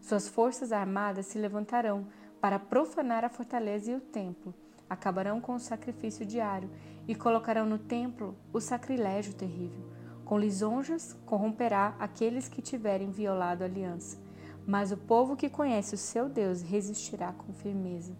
Suas 0.00 0.28
forças 0.28 0.72
armadas 0.72 1.26
se 1.26 1.38
levantarão 1.38 2.06
para 2.40 2.58
profanar 2.58 3.24
a 3.24 3.28
fortaleza 3.28 3.90
e 3.90 3.94
o 3.94 4.00
templo, 4.00 4.54
acabarão 4.88 5.40
com 5.40 5.54
o 5.54 5.60
sacrifício 5.60 6.24
diário 6.24 6.70
e 7.06 7.14
colocarão 7.14 7.66
no 7.66 7.78
templo 7.78 8.34
o 8.52 8.60
sacrilégio 8.60 9.34
terrível. 9.34 9.84
Com 10.24 10.38
lisonjas 10.38 11.16
corromperá 11.24 11.94
aqueles 11.98 12.48
que 12.48 12.62
tiverem 12.62 13.10
violado 13.10 13.62
a 13.62 13.66
aliança, 13.66 14.18
mas 14.66 14.92
o 14.92 14.96
povo 14.96 15.36
que 15.36 15.48
conhece 15.48 15.94
o 15.94 15.98
seu 15.98 16.28
Deus 16.28 16.62
resistirá 16.62 17.32
com 17.32 17.52
firmeza. 17.52 18.14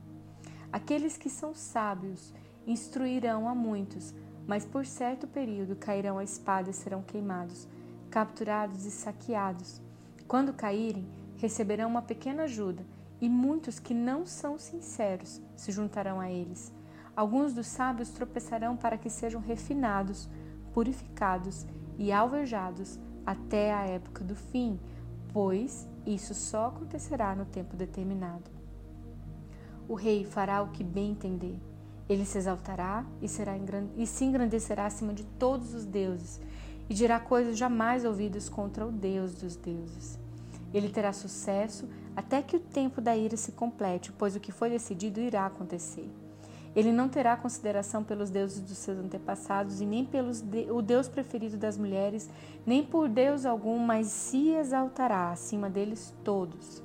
Aqueles 0.73 1.17
que 1.17 1.29
são 1.29 1.55
sábios 1.55 2.33
instruirão 2.67 3.49
a 3.49 3.55
muitos, 3.55 4.15
mas 4.47 4.65
por 4.65 4.87
certo 4.87 5.27
período 5.27 5.77
cairão 5.77 6.19
a 6.19 6.25
espada 6.25 6.71
e 6.71 6.75
serão 6.75 7.03
queimados, 7.03 7.69
capturados 8.11 8.87
e 8.87 8.91
saqueados. 8.91 9.81
Quando 10.27 10.55
caírem, 10.55 11.07
receberão 11.37 11.89
uma 11.89 12.03
pequena 12.03 12.45
ajuda, 12.45 12.85
e 13.21 13.29
muitos 13.29 13.79
que 13.79 13.95
não 13.95 14.25
são 14.27 14.59
sinceros 14.59 15.41
se 15.57 15.73
juntarão 15.73 16.21
a 16.21 16.31
eles. 16.31 16.73
Alguns 17.17 17.53
dos 17.53 17.67
sábios 17.67 18.11
tropeçarão 18.11 18.77
para 18.77 18.97
que 18.97 19.11
sejam 19.11 19.41
refinados, 19.41 20.29
purificados 20.73 21.67
e 21.99 22.13
alvejados 22.13 22.99
até 23.27 23.75
a 23.75 23.87
época 23.87 24.23
do 24.23 24.35
fim, 24.35 24.79
pois 25.33 25.89
isso 26.07 26.35
só 26.35 26.67
acontecerá 26.67 27.35
no 27.35 27.45
tempo 27.45 27.77
determinado. 27.77 28.51
O 29.89 29.95
rei 29.95 30.25
fará 30.25 30.63
o 30.63 30.69
que 30.69 30.85
bem 30.85 31.11
entender 31.11 31.59
ele 32.09 32.25
se 32.25 32.39
exaltará 32.39 33.05
e, 33.21 33.29
será 33.29 33.53
e 33.97 34.07
se 34.07 34.25
engrandecerá 34.25 34.87
acima 34.87 35.13
de 35.13 35.25
todos 35.25 35.75
os 35.75 35.85
deuses 35.85 36.41
e 36.89 36.95
dirá 36.95 37.21
coisas 37.21 37.59
jamais 37.59 38.05
ouvidas 38.05 38.49
contra 38.49 38.87
o 38.87 38.91
Deus 38.91 39.35
dos 39.35 39.57
deuses. 39.57 40.19
Ele 40.73 40.89
terá 40.89 41.13
sucesso 41.13 41.87
até 42.19 42.43
que 42.43 42.57
o 42.57 42.59
tempo 42.59 43.01
da 43.01 43.17
ira 43.17 43.37
se 43.37 43.53
complete, 43.53 44.11
pois 44.11 44.35
o 44.35 44.41
que 44.41 44.51
foi 44.51 44.69
decidido 44.69 45.21
irá 45.21 45.47
acontecer. 45.47 46.11
Ele 46.75 46.91
não 46.91 47.09
terá 47.09 47.37
consideração 47.37 48.03
pelos 48.03 48.29
deuses 48.29 48.61
dos 48.61 48.77
seus 48.77 48.99
antepassados 48.99 49.81
e 49.81 49.87
nem 49.87 50.05
pelo 50.05 50.33
de, 50.33 50.69
o 50.69 50.83
Deus 50.83 51.07
preferido 51.07 51.57
das 51.57 51.79
mulheres, 51.79 52.29
nem 52.67 52.83
por 52.83 53.09
Deus 53.09 53.47
algum, 53.47 53.79
mas 53.79 54.09
se 54.09 54.49
exaltará 54.49 55.31
acima 55.31 55.71
deles 55.71 56.13
todos. 56.25 56.83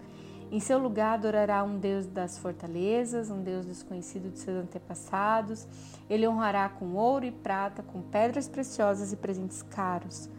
Em 0.51 0.59
seu 0.59 0.77
lugar 0.77 1.15
adorará 1.15 1.63
um 1.63 1.79
Deus 1.79 2.05
das 2.05 2.37
fortalezas, 2.37 3.31
um 3.31 3.41
Deus 3.41 3.65
desconhecido 3.65 4.29
de 4.29 4.37
seus 4.37 4.63
antepassados. 4.63 5.67
Ele 6.07 6.27
honrará 6.27 6.69
com 6.69 6.93
ouro 6.93 7.25
e 7.25 7.31
prata, 7.31 7.81
com 7.81 8.03
pedras 8.03 8.47
preciosas 8.47 9.11
e 9.11 9.15
presentes 9.15 9.63
caros. 9.63 10.29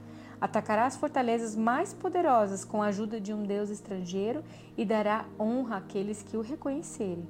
Atacará 0.45 0.85
as 0.85 0.95
fortalezas 0.95 1.57
mais 1.57 1.95
poderosas 1.95 2.67
com 2.67 2.83
a 2.83 2.89
ajuda 2.89 3.19
de 3.19 3.33
um 3.33 3.45
Deus 3.45 3.71
estrangeiro 3.71 4.45
e 4.77 4.85
dará 4.85 5.25
honra 5.41 5.79
àqueles 5.79 6.23
que 6.23 6.37
o 6.37 6.43
reconhecerem. 6.43 7.27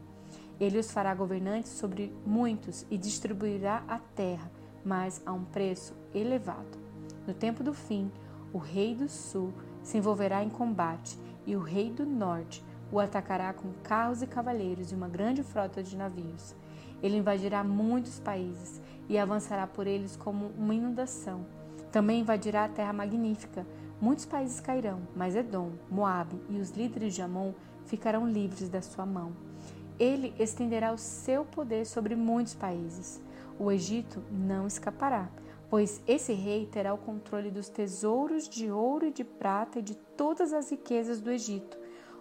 Ele 0.59 0.81
os 0.81 0.91
fará 0.91 1.15
governantes 1.15 1.71
sobre 1.71 2.13
muitos 2.27 2.85
e 2.91 2.99
distribuirá 2.99 3.85
a 3.87 4.01
terra, 4.01 4.51
mas 4.85 5.23
a 5.25 5.33
um 5.33 5.45
preço 5.45 5.95
elevado. 6.13 6.77
No 7.25 7.33
tempo 7.33 7.63
do 7.63 7.73
fim, 7.73 8.11
o 8.53 8.59
rei 8.59 8.97
do 8.97 9.09
sul 9.09 9.53
se 9.81 9.97
envolverá 9.97 10.43
em 10.43 10.51
combate 10.51 11.17
e 11.47 11.55
o 11.55 11.61
rei 11.61 11.93
do 11.93 12.05
norte 12.05 12.65
o 12.91 12.99
atacará 12.99 13.53
com 13.53 13.73
carros 13.85 14.23
e 14.23 14.27
cavaleiros 14.27 14.91
e 14.91 14.95
uma 14.97 15.07
grande 15.07 15.45
frota 15.45 15.85
de 15.85 15.97
navios. 15.97 16.53
Ele 17.01 17.19
invadirá 17.19 17.63
muitos 17.63 18.19
países 18.19 18.83
e 19.09 19.17
avançará 19.17 19.69
por 19.69 19.87
eles 19.87 20.17
como 20.17 20.47
uma 20.59 20.75
inundação. 20.75 21.47
Também 21.95 22.23
invadirá 22.23 22.65
a 22.65 22.69
terra 22.69 22.93
magnífica. 22.93 23.65
Muitos 24.01 24.25
países 24.25 24.59
cairão, 24.59 25.07
mas 25.15 25.37
Edom, 25.37 25.71
Moabe 25.89 26.41
e 26.49 26.59
os 26.59 26.73
líderes 26.73 27.15
de 27.15 27.23
Amon 27.23 27.53
ficarão 27.87 28.29
livres 28.29 28.69
da 28.69 28.83
sua 28.83 29.07
mão. 29.07 29.33
Ele 29.97 30.35
estenderá 30.37 30.93
o 30.93 30.99
seu 30.99 31.45
poder 31.45 31.87
sobre 31.87 32.17
muitos 32.17 32.53
países. 32.53 33.23
O 33.61 33.71
Egito 33.71 34.21
não 34.29 34.67
escapará, 34.67 35.29
pois 35.71 36.03
esse 36.05 36.33
rei 36.33 36.67
terá 36.67 36.93
o 36.93 36.99
controle 36.99 37.49
dos 37.49 37.69
tesouros 37.69 38.49
de 38.49 38.73
ouro 38.73 39.07
e 39.07 39.13
de 39.13 39.23
prata 39.23 39.79
e 39.79 39.83
de 39.83 39.95
todas 39.95 40.53
as 40.53 40.73
riquezas 40.73 41.21
do 41.21 41.31
Egito 41.31 41.79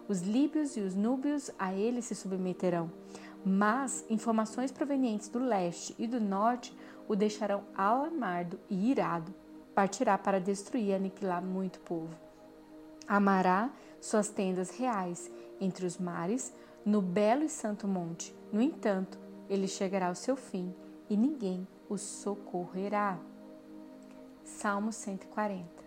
os 0.08 0.20
líbios 0.20 0.76
e 0.76 0.80
os 0.80 0.94
núbios 0.94 1.50
a 1.58 1.72
ele 1.72 2.02
se 2.02 2.14
submeterão. 2.14 2.90
Mas 3.44 4.04
informações 4.08 4.70
provenientes 4.70 5.28
do 5.28 5.38
leste 5.38 5.94
e 5.98 6.06
do 6.06 6.20
norte 6.20 6.76
o 7.08 7.16
deixarão 7.16 7.64
alarmado 7.74 8.58
e 8.70 8.90
irado. 8.90 9.34
Partirá 9.74 10.16
para 10.16 10.40
destruir 10.40 10.88
e 10.88 10.94
aniquilar 10.94 11.42
muito 11.42 11.80
povo. 11.80 12.14
Amará 13.06 13.70
suas 14.00 14.28
tendas 14.28 14.70
reais 14.70 15.30
entre 15.60 15.84
os 15.86 15.98
mares, 15.98 16.52
no 16.84 17.00
belo 17.02 17.42
e 17.42 17.48
santo 17.48 17.88
monte. 17.88 18.34
No 18.52 18.60
entanto, 18.60 19.18
ele 19.48 19.66
chegará 19.66 20.08
ao 20.08 20.14
seu 20.14 20.36
fim 20.36 20.74
e 21.08 21.16
ninguém 21.16 21.66
o 21.88 21.96
socorrerá. 21.96 23.18
Salmo 24.44 24.92
140 24.92 25.84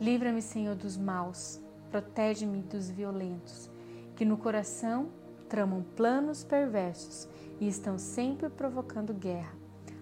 Livra-me, 0.00 0.40
Senhor, 0.40 0.74
dos 0.74 0.96
maus, 0.96 1.60
protege-me 1.90 2.62
dos 2.62 2.88
violentos, 2.88 3.68
que 4.16 4.24
no 4.24 4.38
coração 4.38 5.10
tramam 5.46 5.84
planos 5.94 6.42
perversos 6.42 7.28
e 7.60 7.68
estão 7.68 7.98
sempre 7.98 8.48
provocando 8.48 9.12
guerra. 9.12 9.52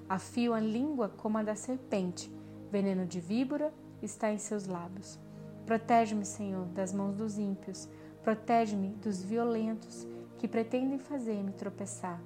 Afiam 0.08 0.54
a 0.54 0.60
língua 0.60 1.08
como 1.08 1.36
a 1.36 1.42
da 1.42 1.56
serpente, 1.56 2.30
veneno 2.70 3.06
de 3.06 3.20
víbora 3.20 3.72
está 4.02 4.32
em 4.32 4.38
seus 4.38 4.66
lábios. 4.66 5.18
Protege-me, 5.66 6.24
Senhor, 6.24 6.66
das 6.66 6.92
mãos 6.92 7.14
dos 7.14 7.38
ímpios, 7.38 7.88
protege-me 8.22 8.88
dos 9.02 9.22
violentos 9.22 10.06
que 10.38 10.48
pretendem 10.48 10.98
fazer-me 10.98 11.52
tropeçar. 11.52 12.20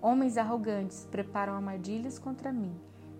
Homens 0.00 0.36
arrogantes 0.36 1.06
preparam 1.10 1.54
armadilhas 1.54 2.18
contra 2.18 2.52
mim, 2.52 2.74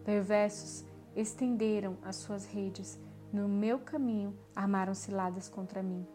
perversos 0.04 0.85
estenderam 1.14 1.97
as 2.02 2.16
suas 2.16 2.47
redes, 2.47 2.99
no 3.33 3.49
meu 3.49 3.78
caminho 3.78 4.37
armaram 4.54 4.95
ciladas 4.95 5.49
contra 5.49 5.83
mim. 5.83 6.06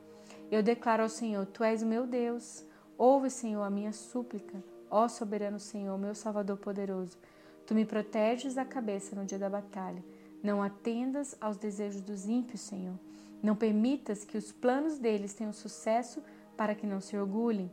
Eu 0.50 0.62
declaro 0.62 1.04
ao 1.04 1.10
Senhor: 1.10 1.46
Tu 1.48 1.64
és 1.64 1.82
o 1.82 1.86
meu 1.86 2.06
Deus. 2.06 2.66
Ouve, 2.98 3.30
Senhor, 3.30 3.64
a 3.64 3.70
minha 3.70 3.92
súplica. 3.92 4.64
Ó 4.90 5.08
soberano 5.08 5.60
Senhor, 5.60 5.98
meu 5.98 6.14
Salvador 6.14 6.58
poderoso. 6.58 7.18
Tu 7.66 7.74
me 7.74 7.86
proteges 7.86 8.58
a 8.58 8.66
cabeça 8.66 9.16
no 9.16 9.26
dia 9.26 9.40
da 9.40 9.50
batalha. 9.50 10.04
Não 10.44 10.62
atendas 10.62 11.36
aos 11.40 11.58
desejos 11.58 12.02
dos 12.02 12.28
ímpios, 12.28 12.62
Senhor. 12.62 12.98
Não 13.42 13.56
permitas 13.56 14.24
que 14.24 14.38
os 14.38 14.52
planos 14.52 14.98
deles 14.98 15.34
tenham 15.34 15.54
sucesso 15.54 16.22
para 16.56 16.76
que 16.76 16.88
não 16.88 17.02
se 17.02 17.18
orgulhem. 17.18 17.72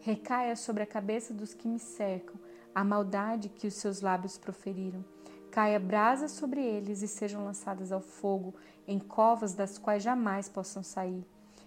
Recaia 0.00 0.54
sobre 0.54 0.82
a 0.82 0.86
cabeça 0.86 1.34
dos 1.34 1.54
que 1.54 1.68
me 1.68 1.78
cercam 1.78 2.36
a 2.78 2.84
maldade 2.84 3.48
que 3.48 3.66
os 3.66 3.74
seus 3.74 4.00
lábios 4.00 4.38
proferiram. 4.38 5.04
Caia 5.50 5.80
brasa 5.80 6.28
sobre 6.28 6.64
eles 6.64 7.02
e 7.02 7.08
sejam 7.08 7.44
lançadas 7.44 7.90
ao 7.90 8.00
fogo, 8.00 8.54
em 8.86 9.00
covas 9.00 9.52
das 9.52 9.76
quais 9.76 10.02
jamais 10.02 10.48
possam 10.48 10.82
sair. 10.82 11.26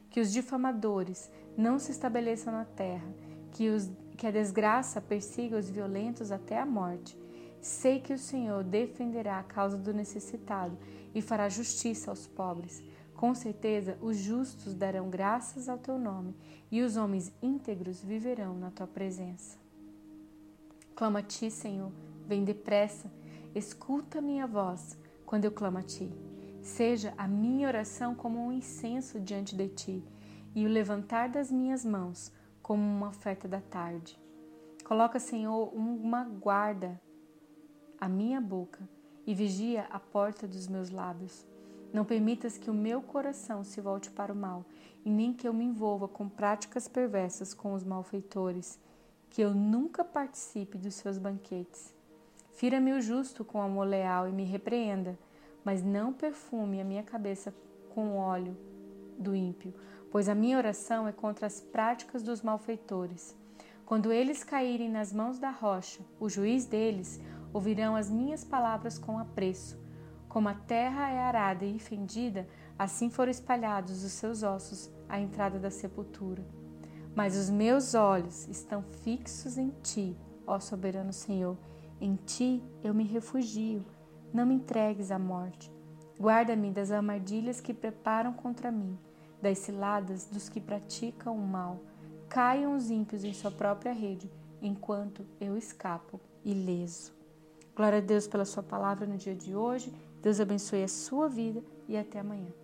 Que 0.10 0.22
os 0.22 0.32
difamadores 0.32 1.30
não 1.58 1.78
se 1.80 1.92
estabeleçam 1.92 2.54
na 2.54 2.64
terra, 2.64 3.08
que, 3.52 3.70
os, 3.70 3.92
que 4.18 4.26
a 4.26 4.32
desgraça 4.32 5.02
persiga 5.02 5.58
os 5.58 5.70
violentos 5.70 6.32
até 6.32 6.58
a 6.58 6.66
morte. 6.66 7.18
Sei 7.62 8.00
que 8.00 8.12
o 8.12 8.18
Senhor 8.18 8.64
defenderá 8.64 9.38
a 9.38 9.44
causa 9.44 9.78
do 9.78 9.94
necessitado 9.94 10.76
e 11.14 11.22
fará 11.22 11.48
justiça 11.48 12.10
aos 12.10 12.26
pobres. 12.26 12.84
Com 13.16 13.36
certeza, 13.36 14.00
os 14.02 14.18
justos 14.18 14.74
darão 14.74 15.12
graças 15.12 15.70
ao 15.70 15.78
teu 15.78 16.00
nome 16.00 16.36
e 16.72 16.82
os 16.82 16.98
homens 16.98 17.32
íntegros 17.40 18.02
viverão 18.02 18.58
na 18.58 18.72
tua 18.72 18.88
presença. 18.88 19.60
Clamo 20.96 21.20
a 21.20 21.22
ti, 21.22 21.52
Senhor, 21.52 21.92
vem 22.26 22.44
depressa, 22.44 23.12
escuta 23.54 24.20
minha 24.20 24.48
voz 24.48 24.98
quando 25.24 25.46
eu 25.46 25.52
clamo 25.52 25.78
a 25.78 25.84
ti. 25.84 26.12
Seja 26.64 27.14
a 27.16 27.28
minha 27.28 27.68
oração 27.68 28.16
como 28.16 28.44
um 28.44 28.52
incenso 28.52 29.20
diante 29.20 29.56
de 29.56 29.68
ti 29.68 30.04
e 30.56 30.66
o 30.66 30.70
levantar 30.70 31.30
das 31.30 31.52
minhas 31.52 31.86
mãos 31.86 32.32
como 32.60 32.82
uma 32.82 33.10
oferta 33.10 33.48
da 33.48 33.62
tarde. 33.62 34.20
Coloca, 34.84 35.20
Senhor, 35.20 35.72
uma 35.76 36.24
guarda 36.24 37.00
à 38.02 38.10
minha 38.10 38.42
boca 38.42 38.80
e 39.28 39.36
vigia 39.36 39.86
a 39.92 40.00
porta 40.00 40.48
dos 40.48 40.68
meus 40.68 40.90
lábios. 40.90 41.46
Não 41.94 42.04
permitas 42.04 42.58
que 42.58 42.72
o 42.72 42.74
meu 42.74 43.00
coração 43.00 43.64
se 43.64 43.80
volte 43.80 44.10
para 44.10 44.34
o 44.34 44.36
mal, 44.36 44.66
e 45.06 45.10
nem 45.10 45.32
que 45.32 45.48
eu 45.48 45.54
me 45.54 45.64
envolva 45.64 46.08
com 46.08 46.28
práticas 46.28 46.88
perversas 46.88 47.54
com 47.54 47.74
os 47.76 47.84
malfeitores, 47.84 48.80
que 49.30 49.42
eu 49.42 49.54
nunca 49.54 50.04
participe 50.04 50.78
dos 50.78 50.96
seus 50.96 51.20
banquetes. 51.20 51.94
Fira-me 52.54 52.94
o 52.94 53.02
justo 53.02 53.46
com 53.46 53.62
amor 53.62 53.88
leal 53.88 54.28
e 54.28 54.32
me 54.32 54.46
repreenda, 54.46 55.18
mas 55.64 55.84
não 55.84 56.12
perfume 56.12 56.82
a 56.82 56.84
minha 56.84 57.04
cabeça 57.04 57.54
com 57.94 58.18
óleo 58.18 58.58
do 59.18 59.36
ímpio, 59.36 59.74
pois 60.12 60.28
a 60.28 60.36
minha 60.36 60.58
oração 60.58 61.08
é 61.08 61.12
contra 61.12 61.46
as 61.46 61.62
práticas 61.62 62.24
dos 62.24 62.42
malfeitores. 62.42 63.36
Quando 63.86 64.12
eles 64.12 64.44
caírem 64.44 64.90
nas 64.90 65.12
mãos 65.12 65.38
da 65.38 65.50
rocha, 65.50 66.00
o 66.20 66.30
juiz 66.30 66.66
deles 66.66 67.20
ouvirão 67.54 67.96
as 67.96 68.10
minhas 68.10 68.44
palavras 68.44 68.98
com 68.98 69.20
apreço. 69.20 69.80
Como 70.28 70.48
a 70.48 70.54
terra 70.54 71.10
é 71.10 71.20
arada 71.20 71.66
e 71.66 71.78
fendida, 71.78 72.48
assim 72.80 73.10
foram 73.10 73.32
espalhados 73.32 74.04
os 74.04 74.14
seus 74.14 74.44
ossos 74.44 74.90
à 75.10 75.20
entrada 75.20 75.60
da 75.60 75.70
sepultura. 75.70 76.46
Mas 77.14 77.36
os 77.36 77.50
meus 77.50 77.94
olhos 77.94 78.48
estão 78.48 78.82
fixos 78.82 79.58
em 79.58 79.70
ti, 79.84 80.16
ó 80.48 80.60
soberano 80.60 81.12
Senhor. 81.12 81.58
Em 82.00 82.16
ti 82.16 82.64
eu 82.84 82.94
me 82.94 83.04
refugio. 83.04 83.86
Não 84.34 84.46
me 84.46 84.56
entregues 84.56 85.12
à 85.12 85.20
morte. 85.20 85.72
Guarda-me 86.18 86.72
das 86.72 86.92
armadilhas 86.92 87.60
que 87.60 87.74
preparam 87.74 88.32
contra 88.32 88.72
mim, 88.72 88.98
das 89.42 89.58
ciladas 89.60 90.26
dos 90.26 90.48
que 90.48 90.62
praticam 90.62 91.36
o 91.36 91.46
mal. 91.46 91.82
Caiam 92.30 92.76
os 92.76 92.90
ímpios 92.90 93.26
em 93.26 93.34
sua 93.34 93.52
própria 93.52 93.92
rede, 93.92 94.32
enquanto 94.62 95.26
eu 95.40 95.58
escapo 95.58 96.22
ileso. 96.46 97.21
Glória 97.76 98.00
a 98.00 98.02
Deus 98.02 98.28
pela 98.28 98.46
sua 98.46 98.64
palavra 98.64 99.06
no 99.06 99.18
dia 99.18 99.36
de 99.36 99.56
hoje. 99.56 99.94
Deus 100.22 100.40
abençoe 100.40 100.84
a 100.84 100.88
sua 100.88 101.28
vida 101.28 101.64
e 101.88 101.98
até 101.98 102.20
amanhã. 102.20 102.61